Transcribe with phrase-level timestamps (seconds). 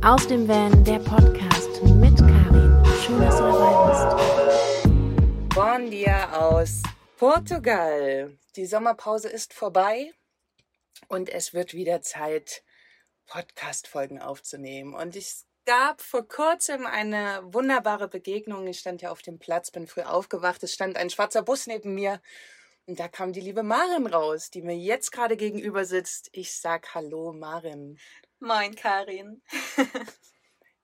[0.00, 2.84] Aus dem Van, der Podcast mit Karin.
[3.04, 5.54] Schön, dass du dabei bist.
[5.54, 6.82] Bon dia aus
[7.16, 8.38] Portugal.
[8.54, 10.12] Die Sommerpause ist vorbei
[11.08, 12.62] und es wird wieder Zeit,
[13.26, 14.94] Podcast-Folgen aufzunehmen.
[14.94, 18.68] Und es gab vor kurzem eine wunderbare Begegnung.
[18.68, 20.62] Ich stand ja auf dem Platz, bin früh aufgewacht.
[20.62, 22.20] Es stand ein schwarzer Bus neben mir.
[22.86, 26.30] Und da kam die liebe Marin raus, die mir jetzt gerade gegenüber sitzt.
[26.32, 27.98] Ich sag Hallo, Marin.
[28.40, 29.42] Moin, Karin.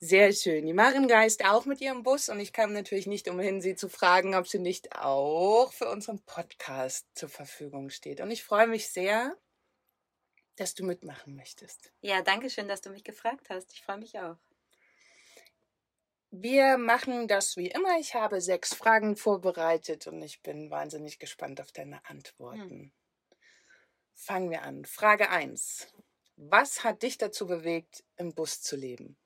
[0.00, 0.66] Sehr schön.
[0.66, 3.88] Die Marin reist auch mit ihrem Bus und ich kam natürlich nicht umhin, sie zu
[3.88, 8.20] fragen, ob sie nicht auch für unseren Podcast zur Verfügung steht.
[8.20, 9.34] Und ich freue mich sehr,
[10.56, 11.92] dass du mitmachen möchtest.
[12.00, 13.72] Ja, danke schön, dass du mich gefragt hast.
[13.72, 14.36] Ich freue mich auch.
[16.30, 17.98] Wir machen das wie immer.
[18.00, 22.68] Ich habe sechs Fragen vorbereitet und ich bin wahnsinnig gespannt auf deine Antworten.
[22.68, 22.92] Hm.
[24.14, 24.84] Fangen wir an.
[24.84, 25.94] Frage 1.
[26.36, 29.16] Was hat dich dazu bewegt, im Bus zu leben?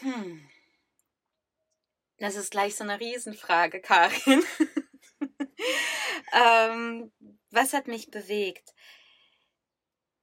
[0.00, 0.48] Hm.
[2.18, 4.44] Das ist gleich so eine Riesenfrage, Karin.
[6.32, 7.12] ähm,
[7.50, 8.74] was hat mich bewegt?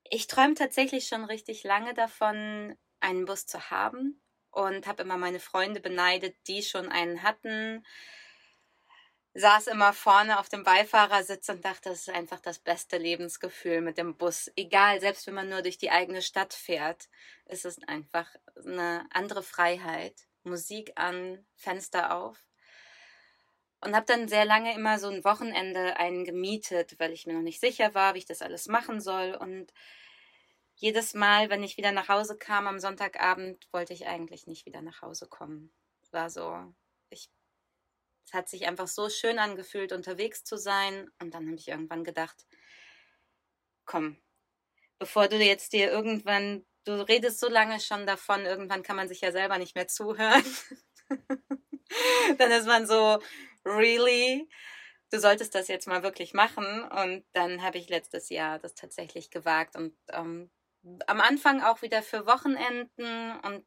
[0.09, 5.39] Ich träume tatsächlich schon richtig lange davon, einen Bus zu haben und habe immer meine
[5.39, 7.86] Freunde beneidet, die schon einen hatten.
[9.39, 13.99] Saß immer vorne auf dem Beifahrersitz und dachte, das ist einfach das beste Lebensgefühl mit
[13.99, 14.52] dem Bus.
[14.55, 17.07] Egal, selbst wenn man nur durch die eigene Stadt fährt,
[17.45, 18.27] ist es einfach
[18.65, 20.15] eine andere Freiheit.
[20.43, 22.47] Musik an, Fenster auf.
[23.81, 27.41] Und habe dann sehr lange immer so ein Wochenende einen gemietet, weil ich mir noch
[27.43, 29.35] nicht sicher war, wie ich das alles machen soll.
[29.35, 29.71] Und
[30.73, 34.81] jedes Mal, wenn ich wieder nach Hause kam am Sonntagabend, wollte ich eigentlich nicht wieder
[34.81, 35.71] nach Hause kommen.
[36.09, 36.73] War so,
[37.11, 37.30] ich,
[38.28, 41.09] es hat sich einfach so schön angefühlt, unterwegs zu sein.
[41.20, 42.45] Und dann habe ich irgendwann gedacht,
[43.86, 44.17] komm,
[45.00, 49.22] bevor du jetzt dir irgendwann, du redest so lange schon davon, irgendwann kann man sich
[49.22, 50.44] ja selber nicht mehr zuhören.
[52.38, 53.20] dann ist man so,
[53.66, 54.48] really?
[55.11, 56.83] du solltest das jetzt mal wirklich machen.
[56.83, 60.52] Und dann habe ich letztes Jahr das tatsächlich gewagt und ähm,
[61.08, 63.65] am Anfang auch wieder für Wochenenden und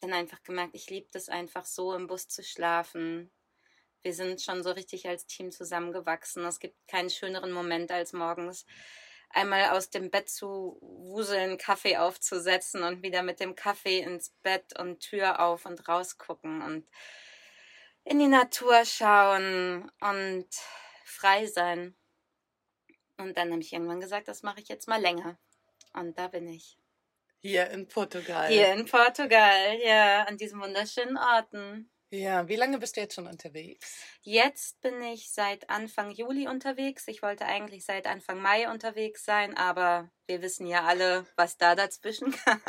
[0.00, 3.30] dann einfach gemerkt, ich liebe das einfach so, im Bus zu schlafen.
[4.02, 6.44] Wir sind schon so richtig als Team zusammengewachsen.
[6.44, 8.64] Es gibt keinen schöneren Moment als morgens
[9.30, 14.78] einmal aus dem Bett zu wuseln, Kaffee aufzusetzen und wieder mit dem Kaffee ins Bett
[14.78, 16.88] und Tür auf und rausgucken und
[18.04, 20.48] in die Natur schauen und
[21.04, 21.94] frei sein.
[23.18, 25.38] Und dann habe ich irgendwann gesagt, das mache ich jetzt mal länger.
[25.92, 26.78] Und da bin ich.
[27.40, 28.48] Hier in Portugal.
[28.48, 31.90] Hier in Portugal, ja, an diesen wunderschönen Orten.
[32.10, 34.02] Ja, wie lange bist du jetzt schon unterwegs?
[34.22, 37.06] Jetzt bin ich seit Anfang Juli unterwegs.
[37.06, 41.74] Ich wollte eigentlich seit Anfang Mai unterwegs sein, aber wir wissen ja alle, was da
[41.74, 42.62] dazwischen kam.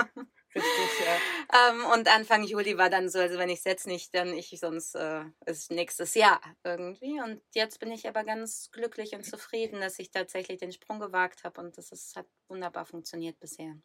[0.53, 1.69] Richtig, ja.
[1.69, 4.49] ähm, und Anfang Juli war dann so, also wenn ich es jetzt nicht, dann ich
[4.59, 7.21] sonst äh, ist nächstes Jahr irgendwie.
[7.21, 11.43] Und jetzt bin ich aber ganz glücklich und zufrieden, dass ich tatsächlich den Sprung gewagt
[11.45, 13.75] habe und das ist, hat wunderbar funktioniert bisher.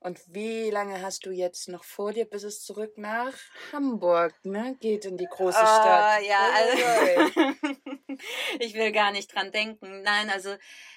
[0.00, 3.34] Und wie lange hast du jetzt noch vor dir, bis es zurück nach
[3.72, 4.76] Hamburg ne?
[4.80, 6.22] geht in die große oh, Stadt?
[6.22, 7.54] Ja, also
[8.60, 10.02] ich will gar nicht dran denken.
[10.02, 10.56] Nein, also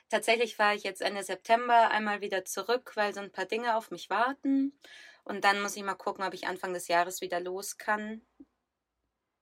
[0.10, 3.90] Tatsächlich fahre ich jetzt Ende September einmal wieder zurück, weil so ein paar Dinge auf
[3.90, 4.78] mich warten.
[5.24, 8.22] Und dann muss ich mal gucken, ob ich Anfang des Jahres wieder los kann.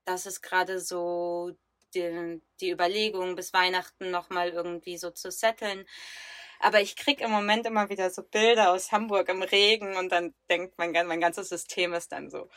[0.05, 1.55] Das ist gerade so
[1.93, 5.85] die, die Überlegung, bis Weihnachten nochmal irgendwie so zu setteln.
[6.59, 10.34] Aber ich kriege im Moment immer wieder so Bilder aus Hamburg im Regen und dann
[10.50, 12.50] denkt mein, mein ganzes System ist dann so,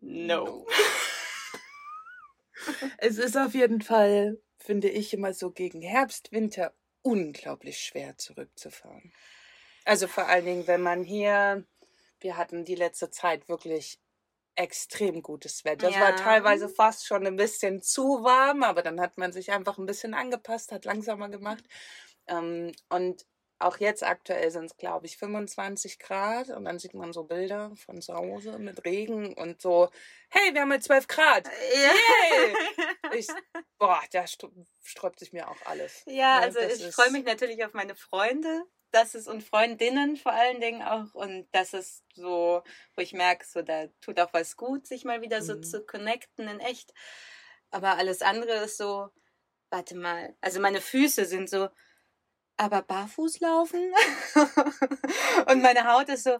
[0.00, 0.66] no.
[2.98, 9.12] es ist auf jeden Fall, finde ich, immer so gegen Herbst, Winter unglaublich schwer zurückzufahren.
[9.84, 11.64] Also vor allen Dingen, wenn man hier,
[12.20, 14.00] wir hatten die letzte Zeit wirklich
[14.54, 15.88] extrem gutes Wetter.
[15.88, 16.02] Es ja.
[16.02, 19.86] war teilweise fast schon ein bisschen zu warm, aber dann hat man sich einfach ein
[19.86, 21.64] bisschen angepasst, hat langsamer gemacht.
[22.28, 23.26] Ähm, und
[23.62, 27.72] auch jetzt aktuell sind es, glaube ich, 25 Grad und dann sieht man so Bilder
[27.76, 29.90] von zu Hause mit Regen und so,
[30.30, 31.48] hey, wir haben jetzt 12 Grad.
[31.48, 33.12] Yeah.
[33.14, 33.28] ich,
[33.78, 36.02] boah, da sträubt sich mir auch alles.
[36.06, 36.42] Ja, ne?
[36.42, 40.60] also das ich freue mich natürlich auf meine Freunde, das ist und Freundinnen vor allen
[40.60, 42.62] Dingen auch und das ist so,
[42.94, 45.62] wo ich merke, so da tut auch was gut, sich mal wieder so mhm.
[45.62, 46.92] zu connecten in echt.
[47.70, 49.08] Aber alles andere ist so,
[49.70, 51.70] warte mal, also meine Füße sind so,
[52.62, 53.92] aber barfuß laufen.
[55.46, 56.38] und meine Haut ist so,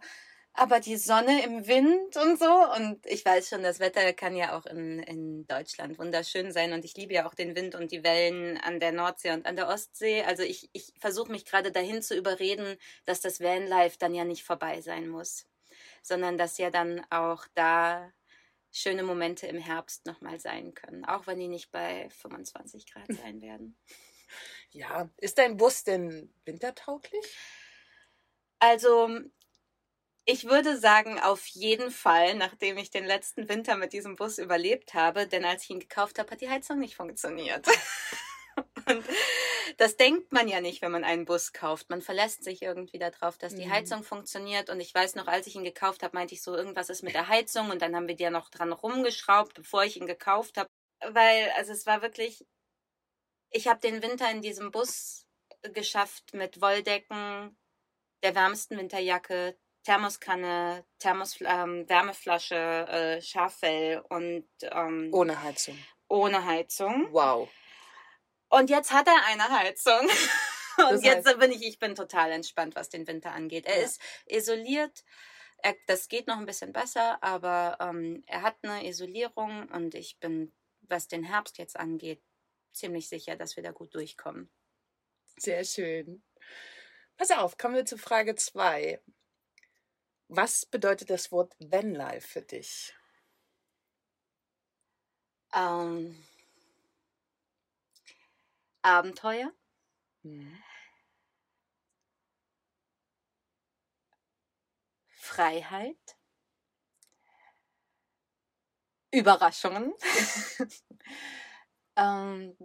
[0.54, 2.72] aber die Sonne im Wind und so.
[2.76, 6.72] Und ich weiß schon, das Wetter kann ja auch in, in Deutschland wunderschön sein.
[6.72, 9.56] Und ich liebe ja auch den Wind und die Wellen an der Nordsee und an
[9.56, 10.22] der Ostsee.
[10.22, 14.44] Also ich, ich versuche mich gerade dahin zu überreden, dass das Vanlife dann ja nicht
[14.44, 15.46] vorbei sein muss,
[16.02, 18.12] sondern dass ja dann auch da
[18.70, 23.42] schöne Momente im Herbst nochmal sein können, auch wenn die nicht bei 25 Grad sein
[23.42, 23.76] werden.
[24.72, 27.36] Ja, ist dein Bus denn wintertauglich?
[28.58, 29.10] Also
[30.24, 34.94] ich würde sagen, auf jeden Fall, nachdem ich den letzten Winter mit diesem Bus überlebt
[34.94, 37.66] habe, denn als ich ihn gekauft habe, hat die Heizung nicht funktioniert.
[38.86, 39.04] Und
[39.78, 41.90] das denkt man ja nicht, wenn man einen Bus kauft.
[41.90, 43.72] Man verlässt sich irgendwie darauf, dass die mhm.
[43.72, 44.70] Heizung funktioniert.
[44.70, 47.14] Und ich weiß noch, als ich ihn gekauft habe, meinte ich so, irgendwas ist mit
[47.14, 47.70] der Heizung.
[47.70, 50.68] Und dann haben wir die ja noch dran rumgeschraubt, bevor ich ihn gekauft habe.
[51.00, 52.44] Weil, also es war wirklich,
[53.52, 55.26] ich habe den Winter in diesem Bus
[55.74, 57.56] geschafft mit Wolldecken,
[58.22, 65.78] der wärmsten Winterjacke, Thermoskanne, Thermos, ähm, Wärmeflasche, äh, Schaffell und ähm, ohne Heizung.
[66.08, 67.08] Ohne Heizung.
[67.12, 67.48] Wow.
[68.48, 70.08] Und jetzt hat er eine Heizung.
[70.78, 73.66] Und das jetzt heißt, bin ich, ich bin total entspannt, was den Winter angeht.
[73.66, 73.84] Er ja.
[73.84, 75.04] ist isoliert.
[75.58, 80.18] Er, das geht noch ein bisschen besser, aber ähm, er hat eine Isolierung und ich
[80.18, 80.50] bin,
[80.80, 82.22] was den Herbst jetzt angeht,
[82.72, 84.50] ziemlich sicher, dass wir da gut durchkommen.
[85.38, 86.22] Sehr schön.
[87.16, 89.00] Pass auf, kommen wir zu Frage 2.
[90.28, 92.94] Was bedeutet das Wort Vanlife für dich?
[95.54, 96.24] Ähm,
[98.82, 99.52] Abenteuer.
[100.22, 100.58] Mhm.
[105.08, 106.16] Freiheit.
[109.12, 109.94] Überraschungen.
[111.96, 112.56] ähm,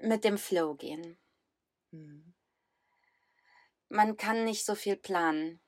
[0.00, 1.18] mit dem Flow gehen.
[1.90, 2.34] Mhm.
[3.88, 5.60] Man kann nicht so viel planen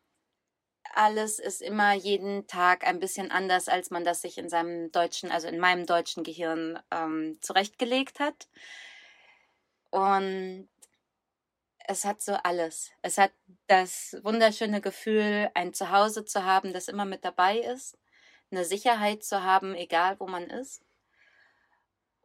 [0.95, 5.31] alles ist immer jeden Tag ein bisschen anders, als man das sich in seinem deutschen,
[5.31, 8.49] also in meinem deutschen Gehirn ähm, zurechtgelegt hat.
[9.91, 10.69] Und
[11.87, 12.91] es hat so alles.
[13.03, 13.33] Es hat
[13.67, 17.97] das wunderschöne Gefühl, ein Zuhause zu haben, das immer mit dabei ist,
[18.51, 20.83] eine Sicherheit zu haben, egal wo man ist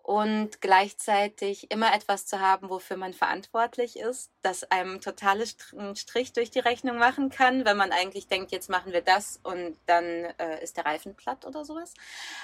[0.03, 6.51] und gleichzeitig immer etwas zu haben, wofür man verantwortlich ist, das einem totale Strich durch
[6.51, 10.61] die Rechnung machen kann, wenn man eigentlich denkt, jetzt machen wir das und dann äh,
[10.61, 11.93] ist der Reifen platt oder sowas.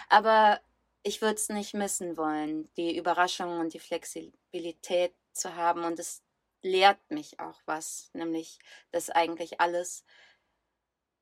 [0.07, 0.61] Aber
[1.03, 6.23] ich würde es nicht missen wollen, die Überraschung und die Flexibilität zu haben und es
[6.61, 8.59] lehrt mich auch was, nämlich,
[8.91, 10.05] dass eigentlich alles,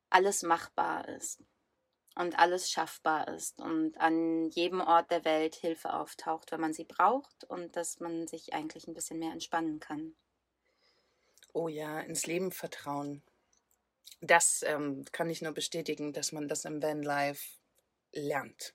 [0.08, 1.40] alles machbar ist
[2.18, 6.84] und alles schaffbar ist und an jedem Ort der Welt Hilfe auftaucht, wenn man sie
[6.84, 10.16] braucht und dass man sich eigentlich ein bisschen mehr entspannen kann.
[11.52, 13.22] Oh ja, ins Leben vertrauen.
[14.20, 17.60] Das ähm, kann ich nur bestätigen, dass man das im Vanlife
[18.12, 18.74] lernt.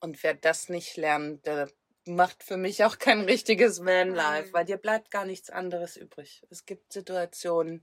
[0.00, 1.70] Und wer das nicht lernt, der
[2.04, 6.42] macht für mich auch kein richtiges Vanlife, weil dir bleibt gar nichts anderes übrig.
[6.50, 7.82] Es gibt Situationen,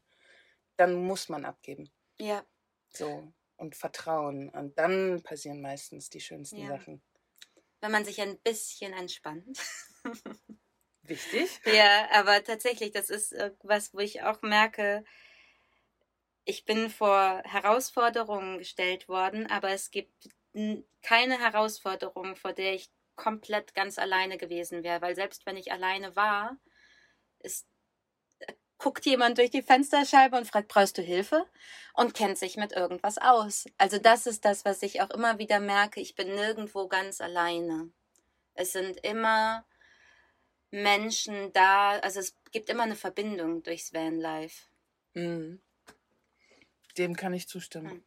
[0.77, 1.91] dann muss man abgeben.
[2.19, 2.45] Ja.
[2.89, 4.49] So und Vertrauen.
[4.49, 6.67] Und dann passieren meistens die schönsten ja.
[6.67, 7.01] Sachen.
[7.79, 9.57] Wenn man sich ein bisschen entspannt.
[11.03, 11.49] Wichtig.
[11.65, 15.03] Ja, aber tatsächlich, das ist was, wo ich auch merke,
[16.43, 20.29] ich bin vor Herausforderungen gestellt worden, aber es gibt
[21.01, 26.15] keine Herausforderung, vor der ich komplett ganz alleine gewesen wäre, weil selbst wenn ich alleine
[26.15, 26.57] war,
[27.39, 27.67] ist
[28.81, 31.45] guckt jemand durch die Fensterscheibe und fragt, brauchst du Hilfe?
[31.93, 33.65] Und kennt sich mit irgendwas aus.
[33.77, 35.99] Also das ist das, was ich auch immer wieder merke.
[36.01, 37.91] Ich bin nirgendwo ganz alleine.
[38.55, 39.65] Es sind immer
[40.71, 41.99] Menschen da.
[41.99, 44.65] Also es gibt immer eine Verbindung durchs Vanlife.
[45.13, 45.61] Mhm.
[46.97, 47.93] Dem kann ich zustimmen.
[47.93, 48.03] Mhm.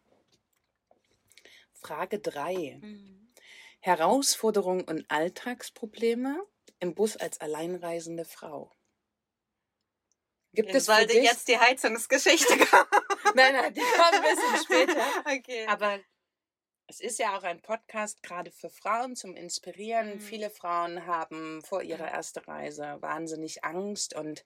[1.74, 2.80] Frage 3.
[2.80, 3.28] Mhm.
[3.80, 6.42] Herausforderungen und Alltagsprobleme
[6.80, 8.72] im Bus als alleinreisende Frau.
[10.54, 12.86] Gibt ja, es sollte jetzt die Heizungsgeschichte kommen?
[13.34, 15.04] nein, nein, die kommt ein bisschen später.
[15.26, 15.66] Okay.
[15.66, 15.98] Aber
[16.86, 20.16] es ist ja auch ein Podcast gerade für Frauen zum Inspirieren.
[20.16, 20.20] Mhm.
[20.20, 24.44] Viele Frauen haben vor ihrer ersten Reise wahnsinnig Angst und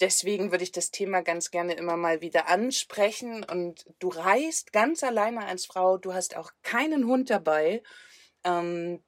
[0.00, 3.44] deswegen würde ich das Thema ganz gerne immer mal wieder ansprechen.
[3.44, 7.82] Und du reist ganz alleine als Frau, du hast auch keinen Hund dabei.
[8.44, 9.02] Ähm,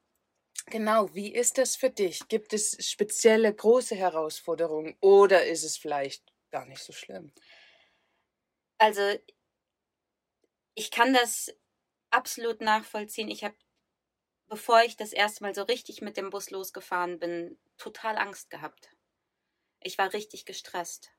[0.67, 2.27] Genau, wie ist das für dich?
[2.29, 7.33] Gibt es spezielle große Herausforderungen oder ist es vielleicht gar nicht so schlimm?
[8.79, 9.19] Also,
[10.75, 11.51] ich kann das
[12.11, 13.31] absolut nachvollziehen.
[13.31, 13.57] Ich habe,
[14.49, 18.91] bevor ich das erste Mal so richtig mit dem Bus losgefahren bin, total Angst gehabt.
[19.81, 21.13] Ich war richtig gestresst.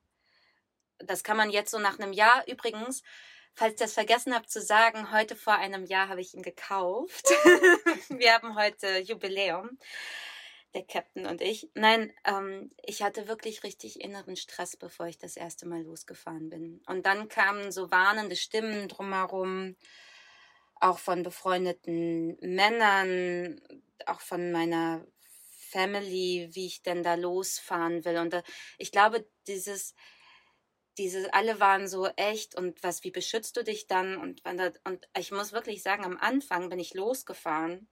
[1.00, 3.04] Das kann man jetzt so nach einem Jahr übrigens
[3.56, 7.26] falls ich das vergessen habe zu sagen, heute vor einem Jahr habe ich ihn gekauft.
[8.10, 9.78] Wir haben heute Jubiläum,
[10.74, 11.70] der Captain und ich.
[11.76, 16.82] Nein, ähm, ich hatte wirklich richtig inneren Stress, bevor ich das erste Mal losgefahren bin.
[16.88, 19.76] Und dann kamen so warnende Stimmen drumherum,
[20.76, 23.62] auch von befreundeten Männern,
[24.06, 25.06] auch von meiner
[25.70, 28.18] Family, wie ich denn da losfahren will.
[28.18, 28.44] Und da,
[28.78, 29.96] ich glaube, dieses,
[30.98, 34.18] diese, alle waren so echt und was, wie beschützt du dich dann?
[34.18, 37.88] Und, und ich muss wirklich sagen, am Anfang bin ich losgefahren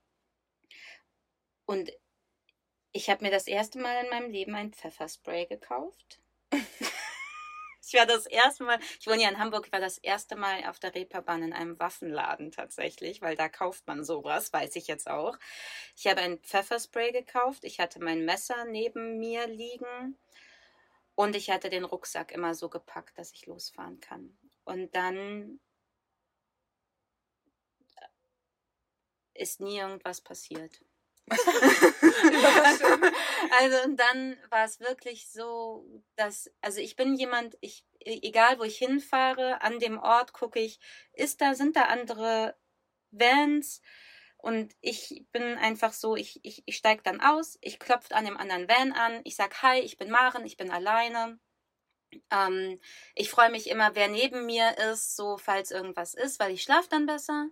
[1.66, 1.92] und
[2.92, 6.20] ich habe mir das erste Mal in meinem Leben ein Pfefferspray gekauft.
[6.52, 10.66] ich war das erste Mal, ich wohne ja in Hamburg, ich war das erste Mal
[10.66, 15.10] auf der Reeperbahn in einem Waffenladen tatsächlich, weil da kauft man sowas, weiß ich jetzt
[15.10, 15.38] auch.
[15.96, 20.18] Ich habe ein Pfefferspray gekauft, ich hatte mein Messer neben mir liegen
[21.16, 24.38] und ich hatte den Rucksack immer so gepackt, dass ich losfahren kann.
[24.64, 25.60] Und dann
[29.34, 30.82] ist nie irgendwas passiert.
[33.60, 38.64] also und dann war es wirklich so, dass, also ich bin jemand, ich, egal wo
[38.64, 40.80] ich hinfahre, an dem Ort gucke ich,
[41.14, 42.56] ist da, sind da andere
[43.12, 43.82] Vans?
[44.42, 48.38] Und ich bin einfach so, ich, ich, ich steige dann aus, ich klopfe an dem
[48.38, 51.40] anderen Van an, ich sage, hi, ich bin Maren, ich bin alleine.
[52.32, 52.80] Ähm,
[53.14, 56.90] ich freue mich immer, wer neben mir ist, so falls irgendwas ist, weil ich schlafe
[56.90, 57.50] dann besser.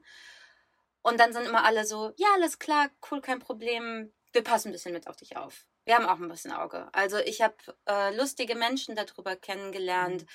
[1.03, 4.71] Und dann sind immer alle so, ja, alles klar, cool, kein Problem, wir passen ein
[4.73, 5.67] bisschen mit auf dich auf.
[5.85, 6.89] Wir haben auch ein bisschen Auge.
[6.91, 7.55] Also ich habe
[7.87, 10.23] äh, lustige Menschen darüber kennengelernt.
[10.23, 10.27] Mhm.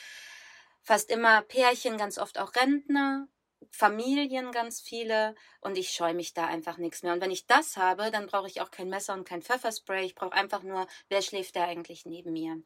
[0.82, 3.26] Fast immer Pärchen, ganz oft auch Rentner.
[3.74, 7.12] Familien ganz viele und ich scheue mich da einfach nichts mehr.
[7.12, 10.04] Und wenn ich das habe, dann brauche ich auch kein Messer und kein Pfefferspray.
[10.04, 12.62] Ich brauche einfach nur, wer schläft da eigentlich neben mir?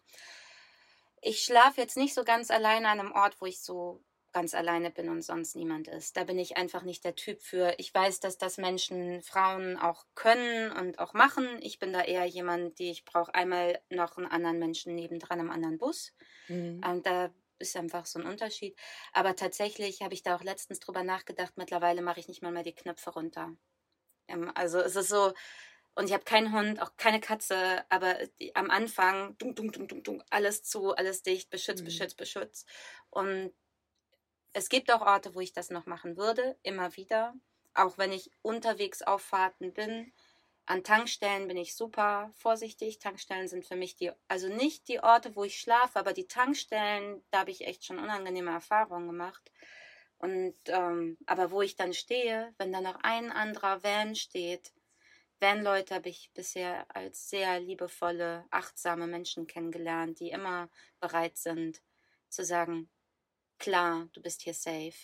[1.23, 4.91] Ich schlafe jetzt nicht so ganz alleine an einem Ort, wo ich so ganz alleine
[4.91, 6.17] bin und sonst niemand ist.
[6.17, 7.75] Da bin ich einfach nicht der Typ für.
[7.79, 11.47] Ich weiß, dass das Menschen, Frauen auch können und auch machen.
[11.61, 15.50] Ich bin da eher jemand, die ich brauche einmal noch einen anderen Menschen nebendran im
[15.50, 16.12] anderen Bus.
[16.49, 16.83] Mhm.
[16.87, 18.79] Und da ist einfach so ein Unterschied.
[19.12, 21.55] Aber tatsächlich habe ich da auch letztens drüber nachgedacht.
[21.57, 23.57] Mittlerweile mache ich nicht mal mehr die Knöpfe runter.
[24.29, 25.33] Ähm, also es ist so,
[25.95, 29.88] und ich habe keinen Hund, auch keine Katze, aber die, am Anfang, dum, dum, dum,
[29.88, 31.87] dum, dum, alles zu, alles dicht, beschützt, mhm.
[31.87, 32.69] beschützt, beschützt.
[33.11, 33.53] Und
[34.53, 37.35] es gibt auch Orte, wo ich das noch machen würde, immer wieder.
[37.75, 40.12] Auch wenn ich unterwegs auf Fahrten bin,
[40.69, 42.99] an Tankstellen bin ich super vorsichtig.
[42.99, 47.23] Tankstellen sind für mich die, also nicht die Orte, wo ich schlafe, aber die Tankstellen,
[47.31, 49.51] da habe ich echt schon unangenehme Erfahrungen gemacht.
[50.19, 54.73] Und ähm, aber wo ich dann stehe, wenn da noch ein anderer Van steht,
[55.41, 60.69] Van-Leute habe ich bisher als sehr liebevolle, achtsame Menschen kennengelernt, die immer
[61.01, 61.81] bereit sind
[62.29, 62.91] zu sagen,
[63.59, 64.99] klar, du bist hier safe.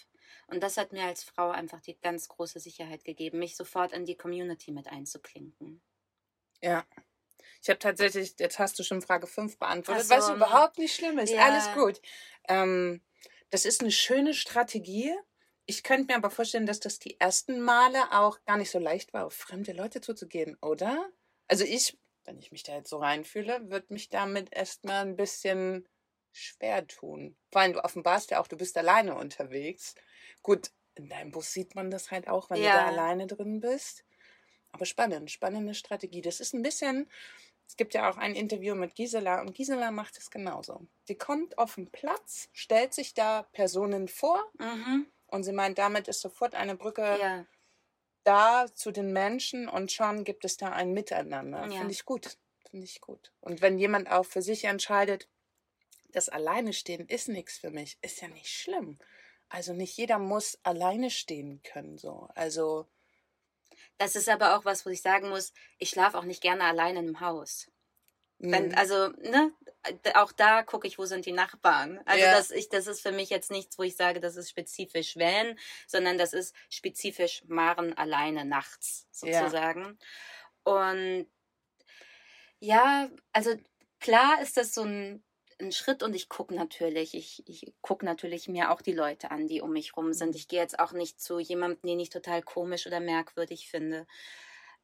[0.47, 4.05] Und das hat mir als Frau einfach die ganz große Sicherheit gegeben, mich sofort in
[4.05, 5.81] die Community mit einzuklinken.
[6.61, 6.85] Ja.
[7.63, 11.19] Ich habe tatsächlich, jetzt hast du schon Frage 5 beantwortet, so, was überhaupt nicht schlimm
[11.19, 11.31] ist.
[11.31, 11.47] Ja.
[11.47, 12.01] Alles gut.
[12.49, 13.03] Ähm,
[13.51, 15.15] das ist eine schöne Strategie.
[15.67, 19.15] Ich könnte mir aber vorstellen, dass das die ersten Male auch gar nicht so leicht
[19.15, 21.11] war, auf fremde Leute zuzugehen, oder?
[21.49, 25.89] Also ich, wenn ich mich da jetzt so reinfühle, würde mich damit erstmal ein bisschen
[26.35, 27.37] schwer tun.
[27.51, 29.95] Vor allem, du offenbarst ja auch, du bist alleine unterwegs.
[30.43, 32.73] Gut, in deinem Bus sieht man das halt auch, wenn ja.
[32.73, 34.05] du da alleine drin bist.
[34.73, 36.21] Aber spannend, spannende Strategie.
[36.21, 37.09] Das ist ein bisschen,
[37.69, 40.87] es gibt ja auch ein Interview mit Gisela und Gisela macht es genauso.
[41.05, 45.07] Sie kommt auf den Platz, stellt sich da Personen vor mhm.
[45.27, 47.47] und sie meint, damit ist sofort eine Brücke ja.
[48.25, 51.67] da zu den Menschen und schon gibt es da ein Miteinander.
[51.67, 51.79] Ja.
[51.79, 52.37] Finde ich gut.
[52.69, 53.33] Finde ich gut.
[53.41, 55.29] Und wenn jemand auch für sich entscheidet,
[56.15, 58.99] das Alleine stehen ist nichts für mich, ist ja nicht schlimm.
[59.49, 62.29] Also nicht jeder muss alleine stehen können, so.
[62.35, 62.87] Also.
[63.99, 67.01] Das ist aber auch was, wo ich sagen muss, ich schlafe auch nicht gerne alleine
[67.01, 67.71] im Haus.
[68.39, 68.75] Wenn, mhm.
[68.75, 69.53] also, ne,
[70.15, 72.01] auch da gucke ich, wo sind die Nachbarn.
[72.05, 72.33] Also ja.
[72.33, 75.59] das, ich, das ist für mich jetzt nichts, wo ich sage, das ist spezifisch Van,
[75.87, 79.99] sondern das ist spezifisch Maren alleine nachts sozusagen.
[80.67, 80.73] Ja.
[80.73, 81.27] Und
[82.59, 83.55] ja, also
[84.01, 85.23] klar ist das so ein
[85.61, 89.47] ein Schritt und ich gucke natürlich, ich, ich gucke natürlich mir auch die Leute an,
[89.47, 90.31] die um mich rum sind.
[90.31, 90.37] Mhm.
[90.37, 94.07] Ich gehe jetzt auch nicht zu jemandem, den ich total komisch oder merkwürdig finde.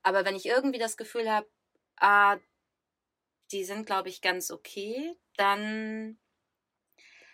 [0.03, 1.49] Aber wenn ich irgendwie das Gefühl habe,
[1.97, 2.39] ah,
[3.53, 6.19] die sind, glaube ich, ganz okay, dann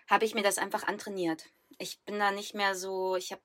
[0.09, 1.47] habe ich mir das einfach antrainiert.
[1.78, 3.43] Ich bin da nicht mehr so, ich habe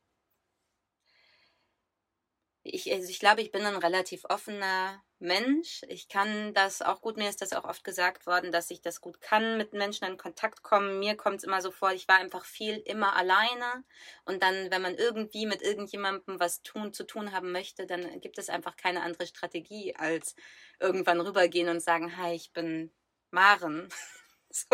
[2.63, 5.81] ich, also ich glaube, ich bin ein relativ offener Mensch.
[5.87, 7.17] Ich kann das auch gut.
[7.17, 10.17] Mir ist das auch oft gesagt worden, dass ich das gut kann, mit Menschen in
[10.17, 10.99] Kontakt kommen.
[10.99, 13.83] Mir kommt es immer so vor, ich war einfach viel immer alleine.
[14.25, 18.37] Und dann, wenn man irgendwie mit irgendjemandem was tun, zu tun haben möchte, dann gibt
[18.37, 20.35] es einfach keine andere Strategie, als
[20.79, 22.91] irgendwann rübergehen und sagen, hi, ich bin
[23.31, 23.89] Maren.
[24.51, 24.67] so,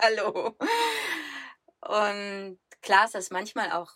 [0.00, 0.56] hallo.
[1.80, 3.92] Und klar ist das manchmal auch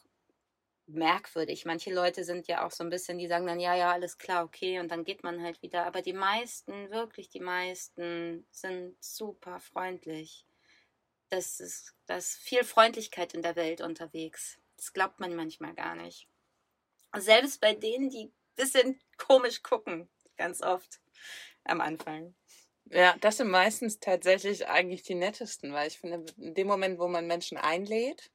[0.89, 1.65] merkwürdig.
[1.65, 4.45] Manche Leute sind ja auch so ein bisschen, die sagen dann, ja, ja, alles klar,
[4.45, 5.85] okay, und dann geht man halt wieder.
[5.87, 10.45] Aber die meisten, wirklich die meisten, sind super freundlich.
[11.29, 14.59] Das ist, das ist viel Freundlichkeit in der Welt unterwegs.
[14.77, 16.27] Das glaubt man manchmal gar nicht.
[17.17, 21.01] Selbst bei denen, die ein bisschen komisch gucken, ganz oft
[21.65, 22.35] am Anfang.
[22.91, 27.07] Ja, das sind meistens tatsächlich eigentlich die nettesten, weil ich finde, in dem Moment, wo
[27.07, 28.31] man Menschen einlädt,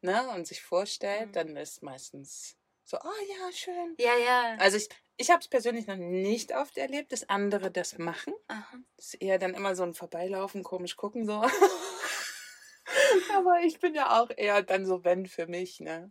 [0.00, 1.32] ne, und sich vorstellt, mhm.
[1.32, 3.94] dann ist meistens so, oh ja, schön.
[3.98, 4.56] Ja, ja.
[4.58, 8.32] Also ich, ich habe es persönlich noch nicht oft erlebt, dass andere das machen.
[8.46, 8.78] Aha.
[8.96, 11.34] Das ist eher dann immer so ein Vorbeilaufen, komisch gucken so.
[13.34, 16.10] Aber ich bin ja auch eher dann so wenn für mich, ne?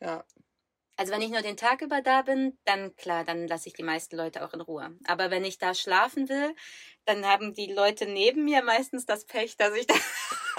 [0.00, 0.24] Ja.
[0.96, 3.82] Also wenn ich nur den Tag über da bin, dann klar, dann lasse ich die
[3.82, 4.96] meisten Leute auch in Ruhe.
[5.06, 6.54] Aber wenn ich da schlafen will,
[7.04, 9.94] dann haben die Leute neben mir meistens das Pech, dass ich da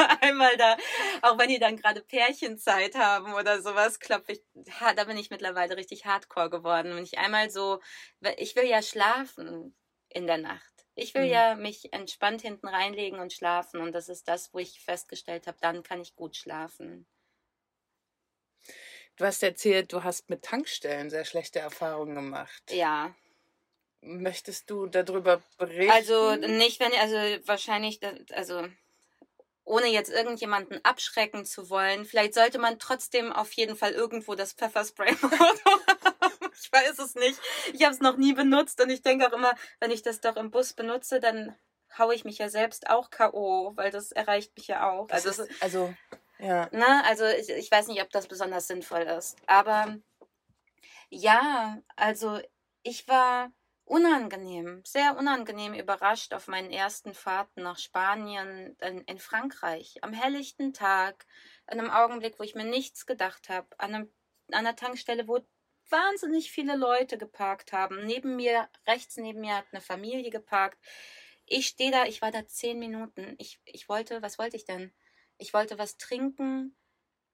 [0.22, 0.78] einmal da,
[1.22, 4.42] auch wenn die dann gerade Pärchenzeit haben oder sowas, klopfe ich,
[4.96, 6.96] da bin ich mittlerweile richtig hardcore geworden.
[6.96, 7.80] Wenn ich einmal so,
[8.38, 9.76] ich will ja schlafen
[10.10, 10.72] in der Nacht.
[10.96, 11.32] Ich will mhm.
[11.32, 15.58] ja mich entspannt hinten reinlegen und schlafen und das ist das, wo ich festgestellt habe,
[15.62, 17.08] dann kann ich gut schlafen.
[19.16, 22.64] Du hast erzählt, du hast mit Tankstellen sehr schlechte Erfahrungen gemacht.
[22.72, 23.16] Ja.
[24.02, 25.92] Möchtest du darüber berichten?
[25.92, 27.16] Also nicht, wenn, also
[27.48, 28.00] wahrscheinlich,
[28.32, 28.68] also
[29.72, 34.52] ohne jetzt irgendjemanden abschrecken zu wollen, vielleicht sollte man trotzdem auf jeden Fall irgendwo das
[34.54, 35.16] Pfefferspray
[36.62, 37.40] Ich weiß es nicht.
[37.74, 40.36] Ich habe es noch nie benutzt und ich denke auch immer, wenn ich das doch
[40.36, 41.56] im Bus benutze, dann
[41.98, 45.10] haue ich mich ja selbst auch K.O., weil das erreicht mich ja auch.
[45.10, 45.94] Also, ist, also
[46.38, 46.68] ja.
[46.72, 49.38] Na, also ich, ich weiß nicht, ob das besonders sinnvoll ist.
[49.48, 49.98] Aber
[51.10, 52.40] ja, also
[52.84, 53.52] ich war
[53.86, 60.04] unangenehm, sehr unangenehm überrascht auf meinen ersten Fahrten nach Spanien in, in Frankreich.
[60.04, 61.26] Am helllichten Tag,
[61.66, 64.10] an einem Augenblick, wo ich mir nichts gedacht habe, an, an
[64.50, 65.40] einer Tankstelle, wo
[65.90, 68.06] wahnsinnig viele Leute geparkt haben.
[68.06, 70.78] Neben mir, rechts neben mir hat eine Familie geparkt.
[71.46, 73.36] Ich stehe da, ich war da zehn Minuten.
[73.40, 74.94] Ich, ich wollte, was wollte ich denn?
[75.42, 76.76] ich wollte was trinken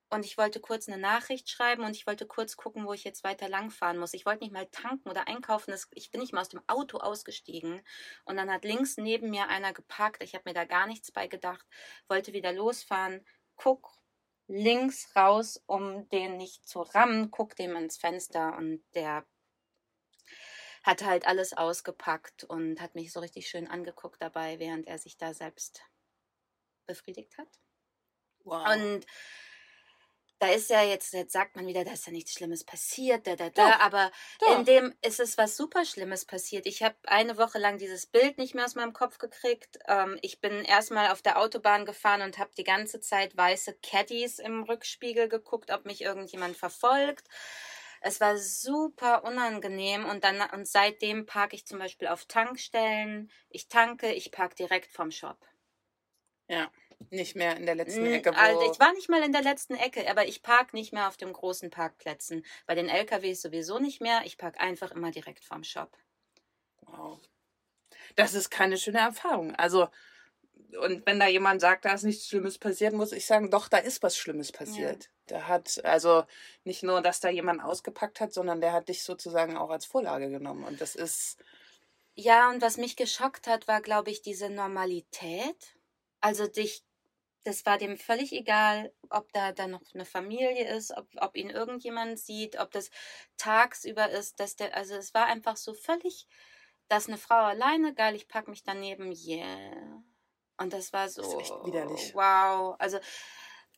[0.10, 3.24] und ich wollte kurz eine Nachricht schreiben und ich wollte kurz gucken, wo ich jetzt
[3.26, 4.14] weiter langfahren muss.
[4.14, 5.74] Ich wollte nicht mal tanken oder einkaufen.
[5.92, 7.82] Ich bin nicht mal aus dem Auto ausgestiegen.
[8.24, 10.24] Und dann hat links neben mir einer geparkt.
[10.24, 11.66] Ich habe mir da gar nichts bei gedacht.
[12.08, 13.26] Wollte wieder losfahren.
[13.58, 13.90] Guck
[14.48, 17.30] links raus, um den nicht zu rammen.
[17.30, 19.26] Guck dem ins Fenster und der
[20.84, 25.18] hat halt alles ausgepackt und hat mich so richtig schön angeguckt dabei, während er sich
[25.18, 25.82] da selbst
[26.86, 27.50] befriedigt hat.
[28.46, 28.66] Wow.
[28.74, 29.06] Und
[30.40, 33.36] da ist ja jetzt, jetzt sagt man wieder, da ist ja nichts Schlimmes passiert, da,
[33.36, 34.58] da, da, doch, aber doch.
[34.58, 36.66] in dem ist es was super Schlimmes passiert.
[36.66, 39.80] Ich habe eine Woche lang dieses Bild nicht mehr aus meinem Kopf gekriegt.
[39.88, 44.40] Ähm, ich bin erstmal auf der Autobahn gefahren und habe die ganze Zeit weiße Caddies
[44.40, 47.28] im Rückspiegel geguckt, ob mich irgendjemand verfolgt.
[48.02, 53.32] Es war super unangenehm und dann und seitdem parke ich zum Beispiel auf Tankstellen.
[53.50, 55.40] Ich tanke, ich parke direkt vom Shop.
[56.48, 56.72] Ja.
[57.10, 58.36] Nicht mehr in der letzten Ecke.
[58.36, 61.16] Also ich war nicht mal in der letzten Ecke, aber ich park nicht mehr auf
[61.16, 62.46] den großen Parkplätzen.
[62.66, 64.22] Bei den LKWs sowieso nicht mehr.
[64.26, 65.96] Ich park einfach immer direkt vorm Shop.
[66.82, 67.20] Wow.
[68.16, 69.56] Das ist keine schöne Erfahrung.
[69.56, 69.90] Also,
[70.82, 73.78] und wenn da jemand sagt, da ist nichts Schlimmes passiert, muss ich sagen, doch, da
[73.78, 75.06] ist was Schlimmes passiert.
[75.06, 75.10] Ja.
[75.28, 76.24] Da hat, also
[76.64, 80.30] nicht nur, dass da jemand ausgepackt hat, sondern der hat dich sozusagen auch als Vorlage
[80.30, 80.64] genommen.
[80.64, 81.38] Und das ist.
[82.16, 85.78] Ja, und was mich geschockt hat, war, glaube ich, diese Normalität.
[86.20, 86.84] Also dich
[87.48, 91.50] das war dem völlig egal, ob da dann noch eine Familie ist, ob, ob ihn
[91.50, 92.90] irgendjemand sieht, ob das
[93.38, 96.28] tagsüber ist, dass der, also es war einfach so völlig,
[96.90, 100.04] dass eine Frau alleine, geil, ich pack mich daneben, yeah.
[100.58, 101.50] Und das war so, das
[102.14, 102.76] wow.
[102.80, 103.00] Also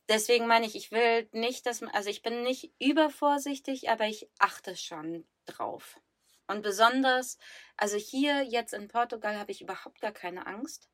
[0.08, 4.28] deswegen meine ich, ich will nicht, dass man, also ich bin nicht übervorsichtig, aber ich
[4.40, 6.00] achte schon drauf.
[6.48, 7.38] Und besonders,
[7.76, 10.90] also hier jetzt in Portugal habe ich überhaupt gar keine Angst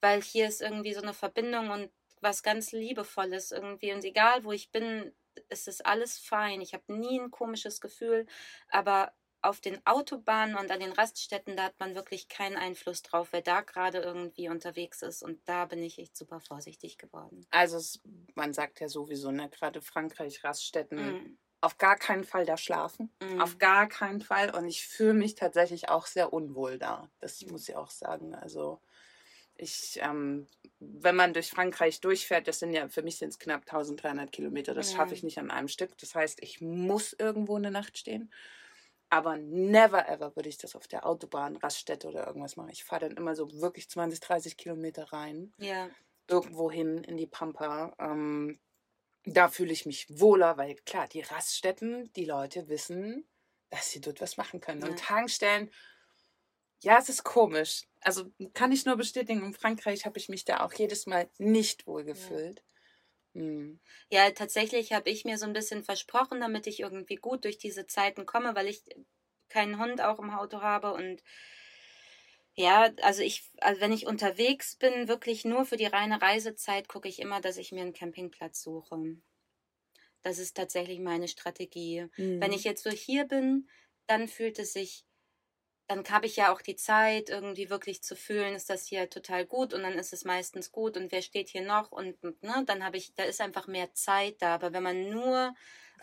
[0.00, 3.92] weil hier ist irgendwie so eine Verbindung und was ganz Liebevolles irgendwie.
[3.92, 5.12] Und egal, wo ich bin,
[5.48, 6.60] ist es alles fein.
[6.60, 8.26] Ich habe nie ein komisches Gefühl,
[8.68, 13.28] aber auf den Autobahnen und an den Raststätten, da hat man wirklich keinen Einfluss drauf,
[13.30, 15.22] wer da gerade irgendwie unterwegs ist.
[15.22, 17.46] Und da bin ich echt super vorsichtig geworden.
[17.50, 18.00] Also es,
[18.34, 21.38] man sagt ja sowieso, ne, gerade Frankreich, Raststätten, mm.
[21.62, 23.12] auf gar keinen Fall da schlafen.
[23.22, 23.40] Mhm.
[23.40, 24.54] Auf gar keinen Fall.
[24.54, 27.10] Und ich fühle mich tatsächlich auch sehr unwohl da.
[27.18, 28.34] Das muss ich auch sagen.
[28.34, 28.80] Also
[29.60, 30.46] ich, ähm,
[30.80, 34.74] wenn man durch Frankreich durchfährt, das sind ja, für mich sind es knapp 1300 Kilometer,
[34.74, 35.24] das schaffe ich Mhm.
[35.24, 35.96] nicht an einem Stück.
[35.98, 38.32] Das heißt, ich muss irgendwo eine Nacht stehen.
[39.10, 42.70] Aber never ever würde ich das auf der Autobahn, Raststätte oder irgendwas machen.
[42.70, 45.90] Ich fahre dann immer so wirklich 20, 30 Kilometer rein, Ja.
[46.28, 47.94] irgendwo hin in die Pampa.
[47.98, 48.60] Ähm,
[49.24, 53.28] da fühle ich mich wohler, weil klar, die Raststätten, die Leute wissen,
[53.70, 54.82] dass sie dort was machen können.
[54.82, 54.84] Ja.
[54.84, 55.70] Und Tankstellen,
[56.82, 57.82] ja, es ist komisch.
[58.02, 61.86] Also kann ich nur bestätigen, in Frankreich habe ich mich da auch jedes Mal nicht
[61.86, 62.62] wohl gefühlt.
[63.34, 63.78] Hm.
[64.10, 67.86] Ja, tatsächlich habe ich mir so ein bisschen versprochen, damit ich irgendwie gut durch diese
[67.86, 68.82] Zeiten komme, weil ich
[69.48, 71.22] keinen Hund auch im Auto habe und
[72.54, 77.08] ja, also ich, also wenn ich unterwegs bin, wirklich nur für die reine Reisezeit, gucke
[77.08, 79.16] ich immer, dass ich mir einen Campingplatz suche.
[80.22, 82.06] Das ist tatsächlich meine Strategie.
[82.38, 82.52] Wenn Hm.
[82.52, 83.68] ich jetzt so hier bin,
[84.06, 85.06] dann fühlt es sich,
[85.90, 89.44] dann habe ich ja auch die Zeit, irgendwie wirklich zu fühlen, ist das hier total
[89.44, 92.62] gut und dann ist es meistens gut und wer steht hier noch und und, ne,
[92.64, 94.54] dann habe ich, da ist einfach mehr Zeit da.
[94.54, 95.52] Aber wenn man nur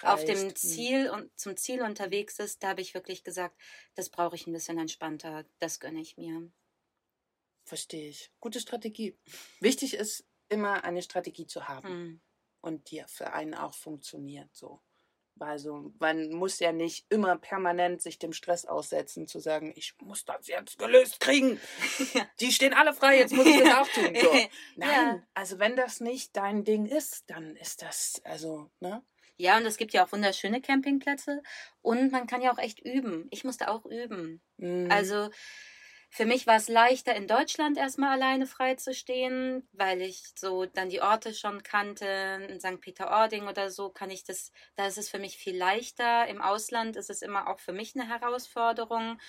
[0.01, 0.55] auf dem hm.
[0.57, 3.55] Ziel und zum Ziel unterwegs ist, da habe ich wirklich gesagt,
[3.95, 6.51] das brauche ich ein bisschen entspannter, das gönne ich mir.
[7.63, 8.29] Verstehe ich.
[8.41, 9.17] Gute Strategie.
[9.61, 12.21] Wichtig ist immer eine Strategie zu haben Hm.
[12.59, 14.53] und die für einen auch funktioniert.
[14.53, 14.81] So.
[15.41, 20.25] Also man muss ja nicht immer permanent sich dem Stress aussetzen, zu sagen, ich muss
[20.25, 21.59] das jetzt gelöst kriegen.
[22.13, 22.25] Ja.
[22.39, 24.15] Die stehen alle frei, jetzt muss ich das auch tun.
[24.15, 24.31] So.
[24.75, 25.23] Nein, Ja.
[25.33, 29.03] also wenn das nicht dein Ding ist, dann ist das, also, ne?
[29.39, 31.43] Ja, und es gibt ja auch wunderschöne Campingplätze
[31.81, 33.27] und man kann ja auch echt üben.
[33.29, 34.41] Ich musste auch üben.
[34.57, 34.89] Mhm.
[34.89, 35.29] Also
[36.09, 40.65] für mich war es leichter, in Deutschland erstmal alleine frei zu stehen, weil ich so
[40.65, 42.05] dann die Orte schon kannte.
[42.49, 42.79] In St.
[42.81, 46.27] Peter-Ording oder so kann ich das, da ist es für mich viel leichter.
[46.27, 49.19] Im Ausland ist es immer auch für mich eine Herausforderung.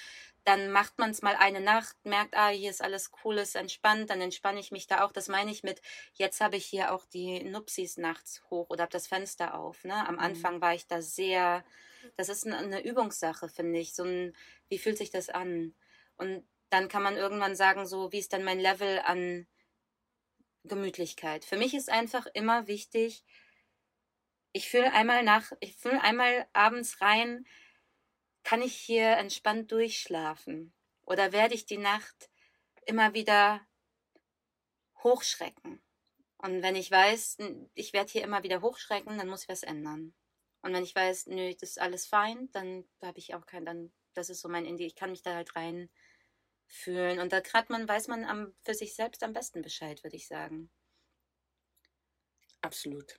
[0.45, 4.09] Dann macht man es mal eine Nacht, merkt, ah, hier ist alles cool, ist entspannt,
[4.09, 5.13] dann entspanne ich mich da auch.
[5.13, 5.83] Das meine ich mit,
[6.15, 9.85] jetzt habe ich hier auch die Nupsis nachts hoch oder habe das Fenster auf.
[9.85, 9.95] Ne?
[10.09, 10.21] Am Mhm.
[10.21, 11.65] Anfang war ich da sehr,
[12.17, 13.95] das ist eine, eine Übungssache, finde ich.
[13.95, 14.35] So ein,
[14.69, 15.75] wie fühlt sich das an?
[16.17, 19.47] Und dann kann man irgendwann sagen, so, wie ist denn mein Level an
[20.65, 21.45] Gemütlichkeit?
[21.45, 23.25] Für mich ist einfach immer wichtig,
[24.53, 27.47] ich fühle einmal nach, ich fühle einmal abends rein,
[28.45, 30.73] kann ich hier entspannt durchschlafen?
[31.05, 32.31] Oder werde ich die Nacht
[32.87, 33.61] immer wieder
[35.03, 35.83] hochschrecken?
[36.39, 37.39] Und wenn ich weiß,
[37.75, 40.15] ich werde hier immer wieder hochschrecken, dann muss ich was ändern.
[40.63, 43.93] Und wenn ich weiß, nö, das ist alles fein, dann habe ich auch kein, dann,
[44.15, 45.91] das ist so mein Indie, ich kann mich da halt rein
[46.69, 47.19] fühlen.
[47.19, 50.29] Und da gerade man weiß man am, für sich selbst am besten Bescheid, würde ich
[50.29, 50.71] sagen.
[52.61, 53.19] Absolut.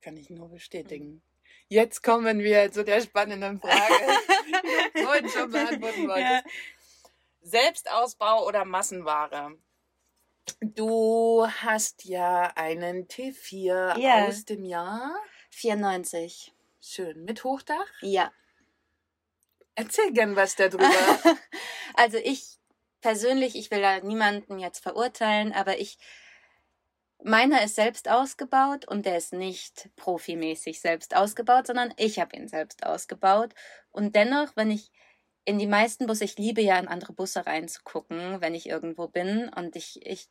[0.00, 1.22] Kann ich nur bestätigen.
[1.68, 3.72] Jetzt kommen wir zu der spannenden Frage,
[4.46, 4.52] die
[5.00, 6.30] du vorhin schon beantworten wolltest.
[6.30, 6.42] Ja.
[7.42, 9.56] Selbstausbau oder Massenware?
[10.62, 14.26] Du hast ja einen T4 Ja.
[14.26, 15.14] aus dem Jahr.
[15.50, 16.52] 94.
[16.80, 17.24] Schön.
[17.24, 17.86] Mit Hochdach?
[18.00, 18.32] Ja.
[19.78, 20.90] Erzähl gern was darüber.
[21.94, 22.58] also ich
[23.00, 25.98] persönlich, ich will da niemanden jetzt verurteilen, aber ich,
[27.22, 32.48] meiner ist selbst ausgebaut und der ist nicht profimäßig selbst ausgebaut, sondern ich habe ihn
[32.48, 33.54] selbst ausgebaut.
[33.90, 34.90] Und dennoch, wenn ich
[35.44, 39.48] in die meisten Busse, ich liebe ja in andere Busse reinzugucken, wenn ich irgendwo bin
[39.48, 40.28] und ich, ich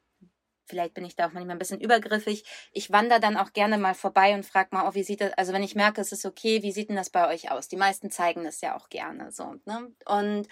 [0.67, 2.43] vielleicht bin ich da auch manchmal ein bisschen übergriffig.
[2.71, 5.53] Ich wandere dann auch gerne mal vorbei und frage mal, oh, wie sieht das, also
[5.53, 7.67] wenn ich merke, es ist okay, wie sieht denn das bei euch aus?
[7.67, 9.91] Die meisten zeigen das ja auch gerne so, ne?
[10.05, 10.47] Und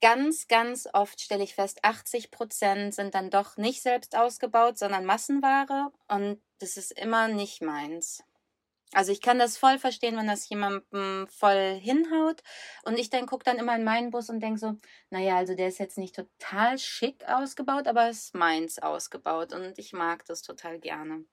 [0.00, 5.04] ganz, ganz oft stelle ich fest, 80 Prozent sind dann doch nicht selbst ausgebaut, sondern
[5.04, 8.22] Massenware und das ist immer nicht meins.
[8.94, 12.42] Also ich kann das voll verstehen, wenn das jemandem voll hinhaut.
[12.84, 14.76] Und ich dann gucke dann immer in meinen Bus und denke so,
[15.10, 19.52] naja, also der ist jetzt nicht total schick ausgebaut, aber es ist meins ausgebaut.
[19.52, 21.24] Und ich mag das total gerne.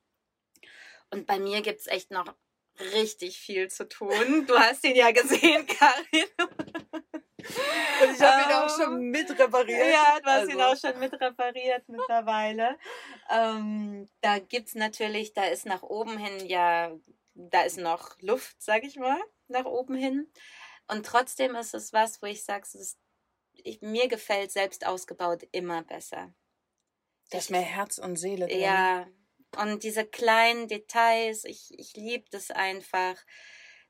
[1.12, 2.34] Und bei mir gibt es echt noch
[2.94, 4.46] richtig viel zu tun.
[4.48, 6.26] Du hast ihn ja gesehen, Karin.
[8.02, 9.94] Und ich habe ihn auch Ähm, schon mit repariert.
[9.94, 10.88] Ja, du hast ihn Also.
[10.88, 12.78] auch schon mit repariert mittlerweile.
[13.30, 16.92] Ähm, da gibt es natürlich, da ist nach oben hin ja,
[17.36, 20.32] da ist noch Luft, sag ich mal, nach oben hin.
[20.88, 22.68] Und trotzdem ist es was, wo ich sage,
[23.82, 26.34] mir gefällt selbst ausgebaut immer besser.
[27.30, 28.62] Da ist mehr Herz und Seele drin.
[28.62, 29.08] Ja,
[29.58, 33.16] und diese kleinen Details, ich, ich liebe das einfach,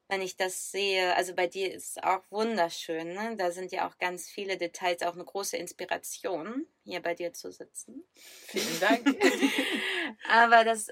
[0.08, 1.15] wenn ich das sehe.
[1.15, 3.36] Also bei dir ist es auch wunderschön, ne?
[3.36, 7.51] Da sind ja auch ganz viele Details, auch eine große Inspiration, hier bei dir zu
[7.51, 8.03] sitzen.
[8.13, 9.05] Vielen Dank.
[10.29, 10.89] Aber das,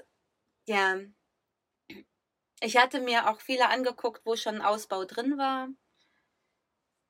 [0.66, 0.98] ja,
[2.64, 5.68] Ich hatte mir auch viele angeguckt, wo schon ein Ausbau drin war.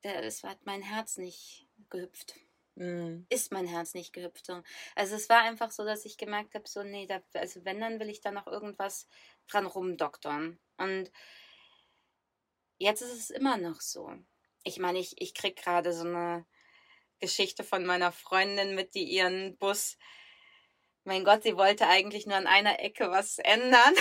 [0.01, 2.35] Es hat mein Herz nicht gehüpft.
[2.75, 3.25] Mhm.
[3.29, 4.47] Ist mein Herz nicht gehüpft.
[4.47, 4.61] So.
[4.95, 8.01] Also es war einfach so, dass ich gemerkt habe, so, nee, da, also wenn, dann
[8.01, 9.07] will ich da noch irgendwas
[9.47, 10.59] dran rumdoktern.
[10.75, 11.09] Und
[12.77, 14.11] jetzt ist es immer noch so.
[14.65, 16.45] Ich meine, ich, ich krieg gerade so eine
[17.19, 19.97] Geschichte von meiner Freundin mit, die ihren Bus,
[21.05, 23.95] mein Gott, sie wollte eigentlich nur an einer Ecke was ändern.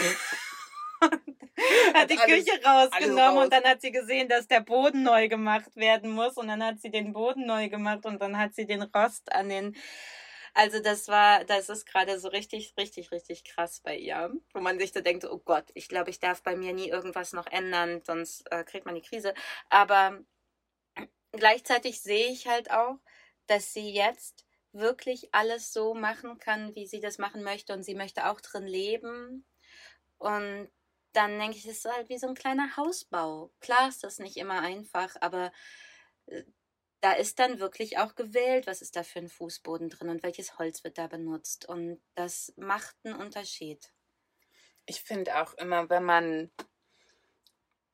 [1.95, 3.45] hat die alles- Küche rausgenommen raus.
[3.45, 6.81] und dann hat sie gesehen, dass der Boden neu gemacht werden muss und dann hat
[6.81, 9.77] sie den Boden neu gemacht und dann hat sie den Rost an den
[10.57, 14.79] also das war, das ist gerade so richtig, richtig, richtig krass bei ihr, wo man
[14.79, 18.03] sich so denkt, oh Gott, ich glaube, ich darf bei mir nie irgendwas noch ändern,
[18.07, 19.35] sonst äh, kriegt man die Krise.
[19.69, 20.21] Aber
[21.33, 23.01] gleichzeitig sehe ich halt auch,
[23.49, 27.97] dass sie jetzt wirklich alles so machen kann, wie sie das machen möchte und sie
[27.97, 29.45] möchte auch drin leben.
[30.19, 30.71] Und
[31.15, 33.51] dann denke ich, es ist halt wie so ein kleiner Hausbau.
[33.61, 35.53] Klar ist das nicht immer einfach, aber
[36.27, 36.43] äh,
[37.01, 40.59] da ist dann wirklich auch gewählt, was ist da für ein Fußboden drin und welches
[40.59, 41.69] Holz wird da benutzt.
[41.69, 43.93] Und das macht einen Unterschied.
[44.87, 46.51] Ich finde auch immer, wenn man.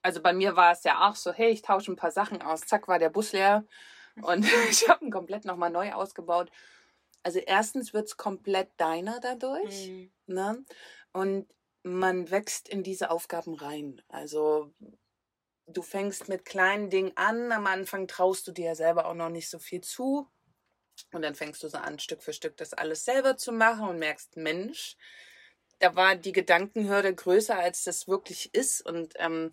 [0.03, 2.63] Also bei mir war es ja auch so, hey, ich tausche ein paar Sachen aus.
[2.63, 3.67] Zack, war der Bus leer.
[4.23, 6.51] Und ich habe ihn komplett nochmal neu ausgebaut.
[7.23, 9.89] Also erstens wird es komplett deiner dadurch.
[9.89, 10.13] Mhm.
[10.27, 10.65] Ne?
[11.13, 11.49] Und
[11.83, 14.03] man wächst in diese Aufgaben rein.
[14.09, 14.73] Also
[15.67, 17.53] du fängst mit kleinen Dingen an.
[17.53, 20.29] Am Anfang traust du dir ja selber auch noch nicht so viel zu.
[21.13, 23.99] Und dann fängst du so an, Stück für Stück das alles selber zu machen und
[23.99, 24.97] merkst, Mensch,
[25.79, 28.85] da war die Gedankenhürde größer, als das wirklich ist.
[28.85, 29.51] Und ähm,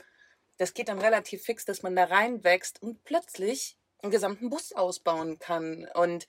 [0.57, 5.39] das geht dann relativ fix, dass man da reinwächst und plötzlich einen gesamten Bus ausbauen
[5.39, 5.87] kann.
[5.93, 6.27] Und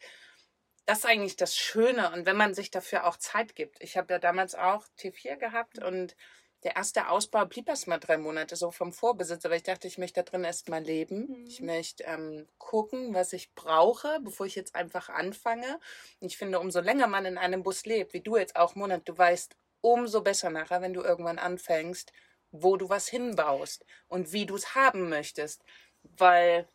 [0.88, 2.10] das ist eigentlich das Schöne.
[2.12, 3.82] Und wenn man sich dafür auch Zeit gibt.
[3.82, 6.16] Ich habe ja damals auch T4 gehabt und
[6.62, 9.98] der erste Ausbau blieb erst mal drei Monate so vom Vorbesitzer, weil ich dachte, ich
[9.98, 11.26] möchte da drin erst mal leben.
[11.28, 11.46] Mhm.
[11.46, 15.78] Ich möchte ähm, gucken, was ich brauche, bevor ich jetzt einfach anfange.
[16.20, 19.02] Und ich finde, umso länger man in einem Bus lebt, wie du jetzt auch, Monat,
[19.04, 22.14] du weißt, umso besser nachher, wenn du irgendwann anfängst,
[22.50, 25.62] wo du was hinbaust und wie du es haben möchtest.
[26.02, 26.66] Weil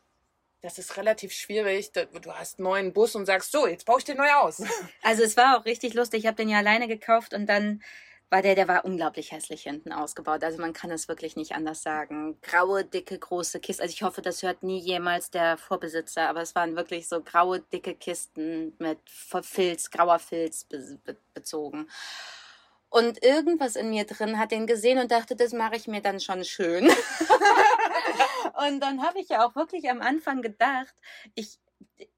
[0.64, 1.92] das ist relativ schwierig.
[1.92, 4.64] Du hast einen neuen Bus und sagst, so, jetzt baue ich den neu aus.
[5.04, 6.22] Also es war auch richtig lustig.
[6.22, 7.84] Ich habe den ja alleine gekauft und dann
[8.30, 10.42] war der, der war unglaublich hässlich hinten ausgebaut.
[10.44, 12.40] Also man kann es wirklich nicht anders sagen.
[12.42, 13.84] Graue, dicke, große Kisten.
[13.84, 17.60] Also ich hoffe, das hört nie jemals der Vorbesitzer, aber es waren wirklich so graue,
[17.60, 21.90] dicke Kisten mit Filz, grauer Filz be be bezogen.
[22.90, 26.22] Und irgendwas in mir drin hat den gesehen und dachte, das mache ich mir dann
[26.22, 26.90] schon schön.
[28.54, 30.94] und dann habe ich ja auch wirklich am Anfang gedacht,
[31.36, 31.60] ich,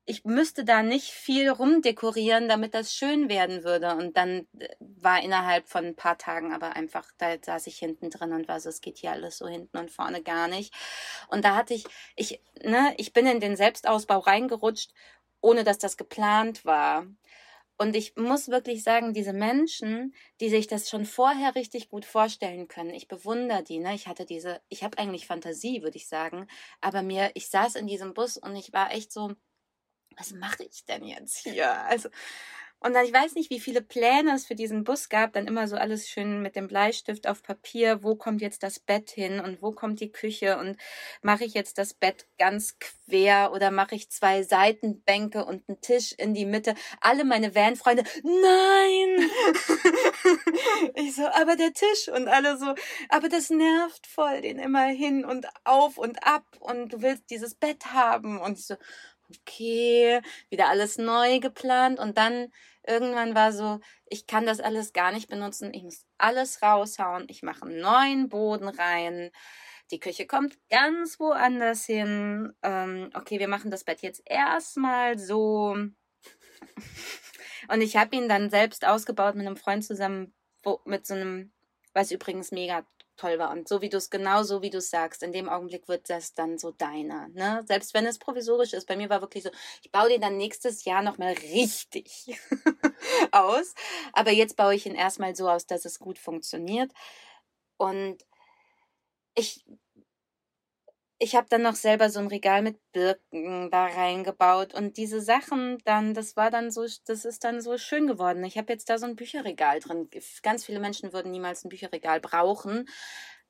[0.05, 3.95] ich müsste da nicht viel rumdekorieren, damit das schön werden würde.
[3.95, 8.09] Und dann äh, war innerhalb von ein paar Tagen aber einfach, da saß ich hinten
[8.09, 10.73] drin und war so, es geht hier alles so hinten und vorne gar nicht.
[11.29, 14.91] Und da hatte ich, ich, ne, ich bin in den Selbstausbau reingerutscht,
[15.41, 17.05] ohne dass das geplant war.
[17.77, 22.67] Und ich muss wirklich sagen, diese Menschen, die sich das schon vorher richtig gut vorstellen
[22.67, 23.79] können, ich bewundere die.
[23.79, 23.93] Ne?
[23.95, 26.47] Ich hatte diese, ich habe eigentlich Fantasie, würde ich sagen,
[26.81, 29.33] aber mir, ich saß in diesem Bus und ich war echt so,
[30.17, 31.71] was mache ich denn jetzt hier?
[31.85, 32.09] Also,
[32.85, 35.67] und dann, ich weiß nicht, wie viele Pläne es für diesen Bus gab, dann immer
[35.67, 39.59] so alles schön mit dem Bleistift auf Papier, wo kommt jetzt das Bett hin und
[39.63, 40.77] wo kommt die Küche und
[41.23, 46.11] mache ich jetzt das Bett ganz quer oder mache ich zwei Seitenbänke und einen Tisch
[46.11, 46.75] in die Mitte.
[47.01, 49.29] Alle meine Van-Freunde, nein!
[50.93, 52.75] ich so, aber der Tisch und alle so,
[53.09, 57.55] aber das nervt voll, den immer hin und auf und ab und du willst dieses
[57.55, 58.75] Bett haben und ich so,
[59.29, 62.51] okay, wieder alles neu geplant und dann
[62.87, 67.43] irgendwann war so, ich kann das alles gar nicht benutzen, ich muss alles raushauen, ich
[67.43, 69.31] mache einen neuen Boden rein,
[69.91, 75.75] die Küche kommt ganz woanders hin, ähm, okay, wir machen das Bett jetzt erstmal so.
[77.67, 80.33] Und ich habe ihn dann selbst ausgebaut mit einem Freund zusammen,
[80.63, 81.51] wo, mit so einem,
[81.93, 82.85] was übrigens mega
[83.17, 83.51] toll war.
[83.51, 86.09] Und so wie du es, genau so wie du es sagst, in dem Augenblick wird
[86.09, 87.27] das dann so deiner.
[87.29, 87.63] Ne?
[87.67, 89.49] Selbst wenn es provisorisch ist, bei mir war wirklich so,
[89.81, 92.37] ich baue den dann nächstes Jahr nochmal richtig
[93.31, 93.73] aus.
[94.13, 96.91] Aber jetzt baue ich ihn erstmal so aus, dass es gut funktioniert.
[97.77, 98.25] Und
[99.35, 99.65] ich,
[101.17, 105.77] ich habe dann noch selber so ein Regal mit Birken da reingebaut und diese Sachen
[105.85, 108.43] dann, das war dann so, das ist dann so schön geworden.
[108.43, 110.09] Ich habe jetzt da so ein Bücherregal drin.
[110.43, 112.87] Ganz viele Menschen würden niemals ein Bücherregal brauchen.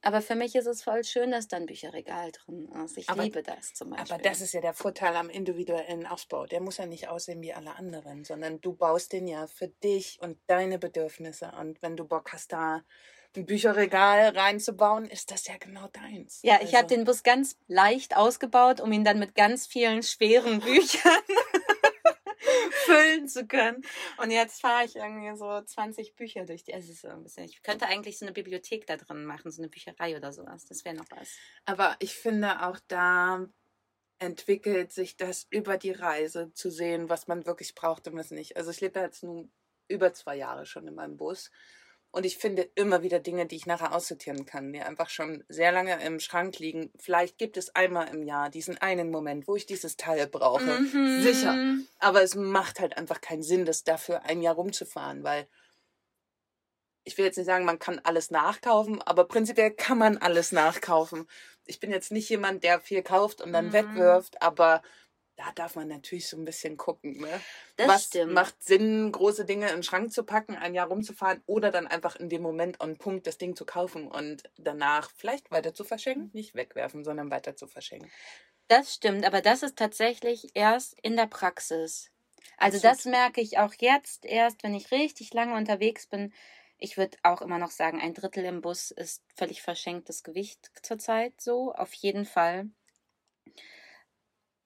[0.01, 2.95] Aber für mich ist es voll schön, dass da ein Bücherregal drin ist.
[2.97, 4.13] Ich Aber- liebe das zum Beispiel.
[4.13, 6.45] Aber das ist ja der Vorteil am individuellen Ausbau.
[6.45, 10.19] Der muss ja nicht aussehen wie alle anderen, sondern du baust den ja für dich
[10.21, 11.51] und deine Bedürfnisse.
[11.59, 12.83] Und wenn du Bock hast, da
[13.37, 16.39] ein Bücherregal reinzubauen, ist das ja genau deins.
[16.43, 20.03] Ja, ich habe Also, den Bus ganz leicht ausgebaut, um ihn dann mit ganz vielen
[20.03, 21.11] schweren Büchern
[22.85, 23.83] füllen zu können.
[24.17, 26.73] Und jetzt fahre ich irgendwie so 20 Bücher durch die.
[26.73, 27.45] Es ist so ein bisschen.
[27.45, 30.65] Ich könnte eigentlich so eine Bibliothek da drin machen, so eine Bücherei oder sowas.
[30.65, 31.29] Das wäre noch was.
[31.65, 33.45] Aber ich finde auch da
[34.17, 38.55] entwickelt sich das über die Reise zu sehen, was man wirklich braucht und was nicht.
[38.55, 39.51] Also ich lebe jetzt nun
[39.87, 41.51] über zwei Jahre schon in meinem Bus
[42.15, 45.73] und ich finde immer wieder Dinge, die ich nachher aussortieren kann, die einfach schon sehr
[45.73, 46.89] lange im Schrank liegen.
[46.97, 50.79] Vielleicht gibt es einmal im Jahr diesen einen Moment, wo ich dieses Teil brauche.
[50.79, 51.21] Mhm.
[51.21, 51.57] Sicher.
[51.99, 55.45] Aber es macht halt einfach keinen Sinn, das dafür ein Jahr rumzufahren, weil
[57.03, 61.27] ich will jetzt nicht sagen, man kann alles nachkaufen, aber prinzipiell kann man alles nachkaufen.
[61.65, 63.73] Ich bin jetzt nicht jemand, der viel kauft und dann Mhm.
[63.73, 64.81] wegwirft, aber
[65.35, 67.19] da darf man natürlich so ein bisschen gucken.
[67.19, 67.45] Ne?
[67.77, 68.33] Das Was stimmt.
[68.33, 72.15] macht Sinn, große Dinge in den Schrank zu packen, ein Jahr rumzufahren oder dann einfach
[72.15, 76.29] in dem Moment on Punkt das Ding zu kaufen und danach vielleicht weiter zu verschenken?
[76.33, 78.11] Nicht wegwerfen, sondern weiter zu verschenken.
[78.67, 82.11] Das stimmt, aber das ist tatsächlich erst in der Praxis.
[82.57, 82.83] Also Absolut.
[82.95, 86.33] das merke ich auch jetzt erst, wenn ich richtig lange unterwegs bin.
[86.77, 91.39] Ich würde auch immer noch sagen, ein Drittel im Bus ist völlig verschenktes Gewicht zurzeit
[91.41, 92.69] so, auf jeden Fall.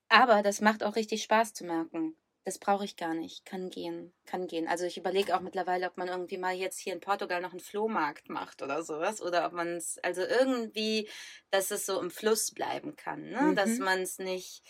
[0.09, 2.15] Aber das macht auch richtig Spaß zu merken.
[2.45, 3.45] Das brauche ich gar nicht.
[3.45, 4.67] Kann gehen, kann gehen.
[4.67, 7.59] Also ich überlege auch mittlerweile, ob man irgendwie mal jetzt hier in Portugal noch einen
[7.59, 9.21] Flohmarkt macht oder sowas.
[9.21, 11.07] Oder ob man es, also irgendwie,
[11.51, 13.29] dass es so im Fluss bleiben kann.
[13.29, 13.53] Ne?
[13.55, 13.85] Dass Mhm.
[13.85, 14.63] man es nicht,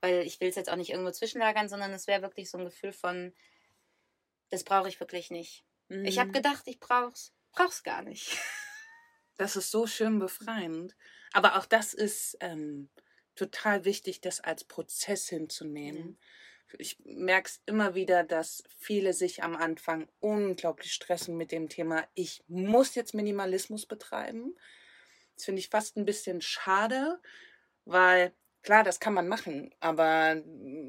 [0.00, 2.64] weil ich will es jetzt auch nicht irgendwo zwischenlagern, sondern es wäre wirklich so ein
[2.66, 3.32] Gefühl von,
[4.50, 5.64] das brauche ich wirklich nicht.
[6.04, 6.32] Ich habe Mhm.
[6.32, 7.32] gedacht, ich brauch's.
[7.52, 8.28] Brauch's gar nicht.
[9.38, 10.94] Das ist so schön befreiend.
[11.32, 12.90] Aber auch das ist ähm,
[13.34, 16.18] total wichtig, das als Prozess hinzunehmen.
[16.78, 22.06] Ich merke es immer wieder, dass viele sich am Anfang unglaublich stressen mit dem Thema,
[22.14, 24.56] ich muss jetzt Minimalismus betreiben.
[25.34, 27.20] Das finde ich fast ein bisschen schade,
[27.84, 30.42] weil klar, das kann man machen, aber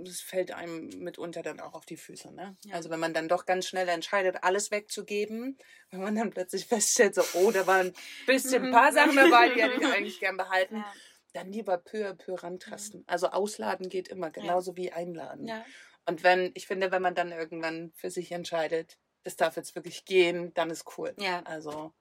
[0.05, 2.31] es fällt einem mitunter dann auch auf die Füße.
[2.33, 2.55] Ne?
[2.65, 2.75] Ja.
[2.75, 5.57] Also wenn man dann doch ganz schnell entscheidet, alles wegzugeben,
[5.91, 7.93] wenn man dann plötzlich feststellt, so, oh, da waren ein
[8.25, 10.93] bisschen ein paar Sachen dabei, die hätte ich eigentlich gern behalten, Ja.
[11.33, 13.03] Dann lieber peu à peu rantasten.
[13.07, 15.47] Also ausladen geht immer, genauso wie einladen.
[15.47, 15.65] ja.
[16.05, 20.05] Und wenn, ich finde, wenn man dann irgendwann für sich entscheidet, das darf jetzt wirklich
[20.05, 21.13] gehen, dann ist cool.
[21.17, 21.41] Ja.
[21.43, 21.93] Also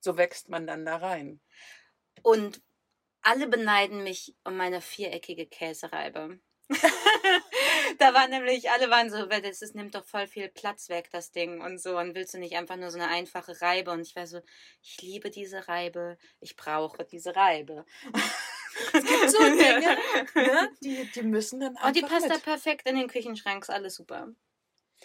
[0.00, 1.40] so wächst man dann da rein.
[2.22, 2.62] Und
[3.22, 6.40] alle beneiden mich um meine viereckige Käsereibe.
[7.98, 11.30] da waren nämlich, alle waren so, das ist, nimmt doch voll viel Platz weg, das
[11.30, 11.98] Ding und so.
[11.98, 13.90] Und willst du nicht einfach nur so eine einfache Reibe?
[13.90, 14.40] Und ich war so,
[14.82, 17.84] ich liebe diese Reibe, ich brauche diese Reibe.
[18.92, 19.98] Es gibt so Dinge,
[20.38, 22.38] ne, die, die müssen dann einfach Und die passt da mit.
[22.38, 24.34] perfekt in den Küchenschrank, ist alles super.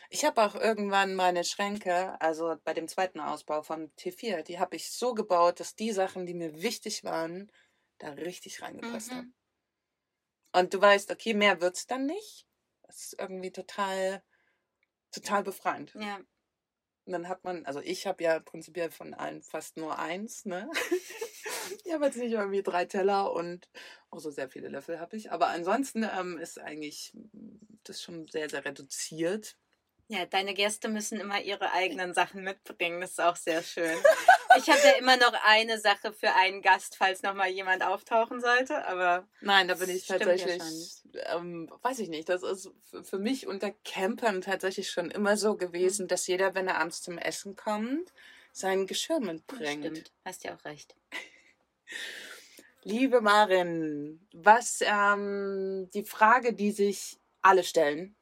[0.10, 4.76] Ich habe auch irgendwann meine Schränke, also bei dem zweiten Ausbau vom T4, die habe
[4.76, 7.52] ich so gebaut, dass die Sachen, die mir wichtig waren,
[8.00, 9.16] da richtig reingepasst Mhm.
[9.16, 9.36] haben.
[10.54, 12.48] Und du weißt, okay, mehr wird's dann nicht.
[12.84, 14.24] Das ist irgendwie total,
[15.12, 16.00] total befreiend.
[16.00, 16.20] Ja.
[17.06, 20.70] Und dann hat man, also ich habe ja prinzipiell von allen fast nur eins, ne?
[21.86, 23.70] ich habe jetzt nicht irgendwie drei Teller und
[24.10, 25.32] auch so sehr viele Löffel habe ich.
[25.32, 27.14] Aber ansonsten ähm, ist eigentlich
[27.84, 29.56] das schon sehr, sehr reduziert.
[30.08, 33.02] Ja, deine Gäste müssen immer ihre eigenen Sachen mitbringen.
[33.02, 33.98] Das ist auch sehr schön.
[34.58, 38.42] Ich habe ja immer noch eine Sache für einen Gast, falls noch mal jemand auftauchen
[38.42, 38.86] sollte.
[38.88, 40.62] Aber Nein, da bin ich ja tatsächlich,
[41.34, 42.72] ähm, weiß ich nicht, das ist
[43.04, 47.18] für mich unter Campern tatsächlich schon immer so gewesen, dass jeder, wenn er abends zum
[47.18, 48.12] Essen kommt,
[48.52, 49.86] sein Geschirr mitbringt.
[49.86, 50.96] stimmt, hast ja auch recht.
[52.84, 58.16] Liebe Marin, was ähm, die Frage, die sich alle stellen,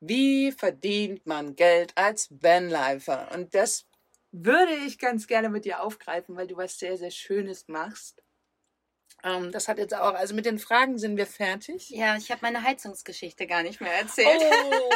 [0.00, 3.30] wie verdient man Geld als Vanlifer?
[3.34, 3.86] Und das
[4.32, 8.22] würde ich ganz gerne mit dir aufgreifen, weil du was sehr, sehr Schönes machst.
[9.22, 11.90] Ähm, das hat jetzt auch, also mit den Fragen sind wir fertig.
[11.90, 14.42] Ja, ich habe meine Heizungsgeschichte gar nicht mehr erzählt.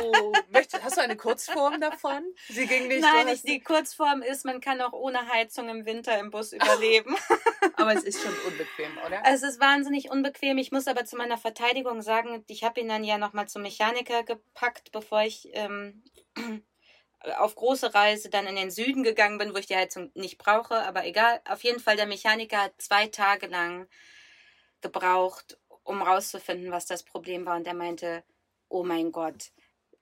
[0.02, 2.24] Oh, möchtest, hast du eine Kurzform davon?
[2.48, 3.02] Sie ging nicht.
[3.02, 7.16] Nein, ich, die Kurzform ist, man kann auch ohne Heizung im Winter im Bus überleben.
[7.76, 9.22] aber es ist schon unbequem, oder?
[9.26, 10.58] es ist wahnsinnig unbequem.
[10.58, 14.22] Ich muss aber zu meiner Verteidigung sagen, ich habe ihn dann ja nochmal zum Mechaniker
[14.22, 16.02] gepackt, bevor ich ähm,
[17.38, 20.76] auf große Reise dann in den Süden gegangen bin, wo ich die Heizung nicht brauche.
[20.86, 23.88] Aber egal, auf jeden Fall, der Mechaniker hat zwei Tage lang
[24.80, 27.56] gebraucht, um rauszufinden, was das Problem war.
[27.56, 28.22] Und er meinte,
[28.68, 29.50] oh mein Gott,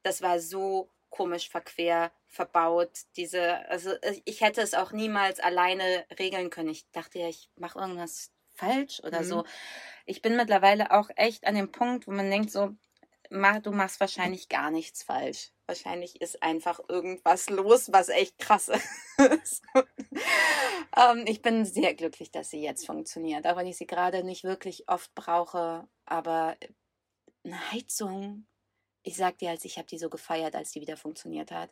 [0.03, 2.91] das war so komisch verquer verbaut.
[3.17, 3.93] Diese, also
[4.25, 6.71] ich hätte es auch niemals alleine regeln können.
[6.71, 9.25] Ich dachte ja, ich mache irgendwas falsch oder Mhm.
[9.25, 9.45] so.
[10.07, 12.75] Ich bin mittlerweile auch echt an dem Punkt, wo man denkt so,
[13.33, 15.51] du machst wahrscheinlich gar nichts falsch.
[15.67, 18.69] Wahrscheinlich ist einfach irgendwas los, was echt krass
[19.43, 19.63] ist.
[20.97, 24.45] ähm, ich bin sehr glücklich, dass sie jetzt funktioniert, auch wenn ich sie gerade nicht
[24.45, 25.89] wirklich oft brauche.
[26.05, 26.57] Aber
[27.45, 28.47] eine Heizung,
[29.03, 31.71] ich sag dir, als ich habe die so gefeiert, als die wieder funktioniert hat.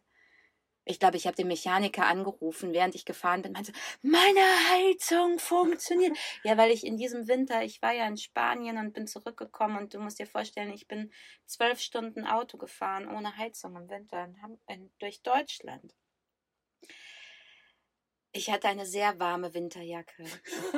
[0.84, 3.52] Ich glaube, ich habe den Mechaniker angerufen, während ich gefahren bin.
[3.52, 3.72] Meinte,
[4.02, 6.16] meine Heizung funktioniert.
[6.44, 9.94] ja, weil ich in diesem Winter, ich war ja in Spanien und bin zurückgekommen und
[9.94, 11.12] du musst dir vorstellen, ich bin
[11.46, 14.36] zwölf Stunden Auto gefahren ohne Heizung im Winter in,
[14.68, 15.94] in, durch Deutschland.
[18.32, 20.24] Ich hatte eine sehr warme Winterjacke,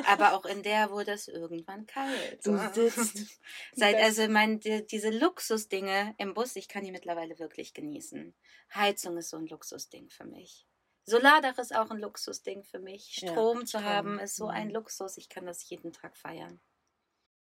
[0.06, 2.46] aber auch in der wurde es irgendwann kalt.
[2.46, 3.40] Du sitzt.
[3.74, 8.34] Seit, also mein, die, diese Luxusdinge im Bus, ich kann die mittlerweile wirklich genießen.
[8.74, 10.66] Heizung ist so ein Luxusding für mich.
[11.04, 13.16] Solardach ist auch ein Luxusding für mich.
[13.16, 13.84] Strom ja, zu Strom.
[13.84, 14.74] haben ist so ein mhm.
[14.74, 15.18] Luxus.
[15.18, 16.60] Ich kann das jeden Tag feiern.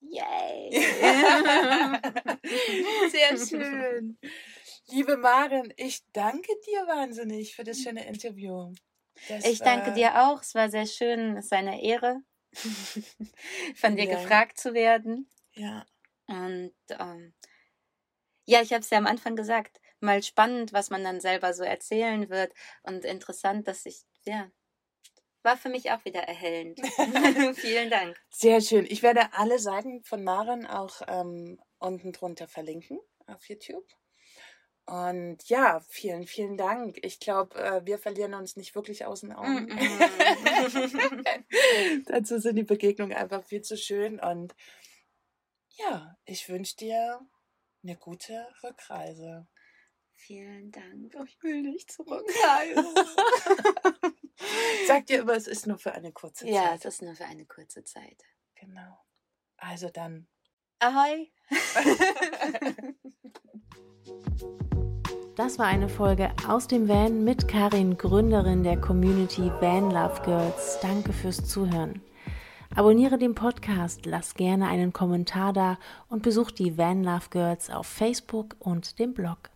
[0.01, 0.71] Yay!
[3.09, 4.19] Sehr schön.
[4.89, 8.73] Liebe Maren, ich danke dir wahnsinnig für das schöne Interview.
[9.29, 10.41] Das ich danke dir auch.
[10.41, 11.37] Es war sehr schön.
[11.37, 12.21] Es war eine Ehre,
[13.75, 14.15] von dir ja.
[14.15, 15.29] gefragt zu werden.
[15.53, 15.85] Ja.
[16.27, 17.33] Und ähm,
[18.45, 21.63] ja, ich habe es ja am Anfang gesagt, mal spannend, was man dann selber so
[21.63, 22.53] erzählen wird.
[22.83, 24.49] Und interessant, dass ich, ja,
[25.43, 26.79] war für mich auch wieder erhellend.
[27.55, 28.19] Vielen Dank.
[28.29, 28.85] Sehr schön.
[28.85, 33.85] Ich werde alle Seiten von Maren auch ähm, unten drunter verlinken auf YouTube.
[34.87, 36.97] Und ja, vielen, vielen Dank.
[37.03, 39.67] Ich glaube, äh, wir verlieren uns nicht wirklich aus den Augen.
[42.05, 44.21] Dazu sind die Begegnungen einfach viel zu schön.
[44.21, 44.55] Und
[45.71, 47.19] ja, ich wünsche dir
[47.83, 49.45] eine gute Rückreise.
[50.13, 51.13] Vielen Dank.
[51.19, 52.85] Oh, ich will nicht zurückreisen.
[54.87, 56.53] Sag dir immer, es ist nur für eine kurze Zeit.
[56.53, 58.23] Ja, es ist nur für eine kurze Zeit.
[58.55, 58.97] Genau.
[59.57, 60.29] Also dann.
[60.79, 61.29] Ahoi.
[65.37, 70.79] Das war eine Folge aus dem Van mit Karin, Gründerin der Community Van Love Girls.
[70.81, 72.01] Danke fürs Zuhören.
[72.75, 75.77] Abonniere den Podcast, lass gerne einen Kommentar da
[76.09, 79.51] und besuch die Van Love Girls auf Facebook und dem Blog.